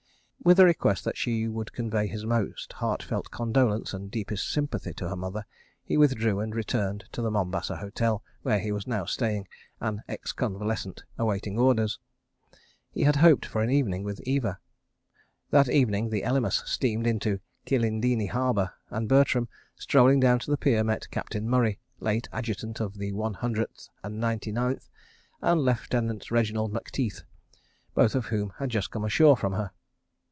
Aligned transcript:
With 0.43 0.59
a 0.59 0.65
request 0.65 1.05
that 1.05 1.17
she 1.19 1.47
would 1.47 1.71
convey 1.71 2.07
his 2.07 2.25
most 2.25 2.73
heart 2.73 3.03
felt 3.03 3.29
condolence 3.29 3.93
and 3.93 4.09
deepest 4.09 4.49
sympathy 4.49 4.91
to 4.95 5.07
her 5.07 5.15
mother, 5.15 5.45
he 5.83 5.97
withdrew 5.97 6.39
and 6.39 6.55
returned 6.55 7.05
to 7.11 7.21
the 7.21 7.29
Mombasa 7.29 7.77
Hotel, 7.77 8.23
where 8.41 8.57
he 8.57 8.71
was 8.71 8.87
now 8.87 9.05
staying, 9.05 9.47
an 9.79 10.01
ex 10.09 10.31
convalescent 10.33 11.03
awaiting 11.15 11.59
orders... 11.59 11.99
He 12.89 13.03
had 13.03 13.17
hoped 13.17 13.45
for 13.45 13.61
an 13.61 13.69
evening 13.69 14.03
with 14.03 14.19
Eva. 14.21 14.57
That 15.51 15.69
evening 15.69 16.09
the 16.09 16.23
Elymas 16.23 16.63
steamed 16.65 17.05
into 17.05 17.39
Kilindini 17.67 18.25
harbour 18.27 18.73
and 18.89 19.07
Bertram, 19.07 19.47
strolling 19.75 20.19
down 20.19 20.39
to 20.39 20.49
the 20.49 20.57
pier, 20.57 20.83
met 20.83 21.11
Captain 21.11 21.47
Murray, 21.47 21.77
late 21.99 22.27
Adjutant 22.33 22.79
of 22.79 22.97
the 22.97 23.11
One 23.11 23.35
Hundred 23.35 23.69
and 24.03 24.19
Ninety 24.19 24.51
Ninth, 24.51 24.89
and 25.43 25.61
Lieutenant 25.61 26.31
Reginald 26.31 26.73
Macteith, 26.73 27.25
both 27.93 28.15
of 28.15 28.25
whom 28.25 28.53
had 28.57 28.71
just 28.71 28.89
come 28.89 29.05
ashore 29.05 29.37
from 29.37 29.53
her. 29.53 29.69